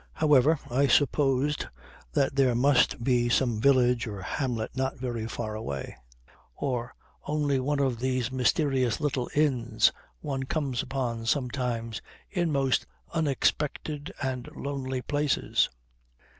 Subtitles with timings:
[0.13, 1.67] However, I supposed
[2.13, 5.95] that there must be some village or hamlet not very far away;
[6.55, 6.95] or
[7.27, 12.01] only one of these mysterious little inns one comes upon sometimes
[12.31, 15.69] in most unexpected and lonely places.